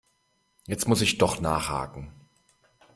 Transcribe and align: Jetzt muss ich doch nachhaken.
Jetzt 0.65 0.87
muss 0.87 1.01
ich 1.03 1.19
doch 1.19 1.41
nachhaken. 1.41 2.11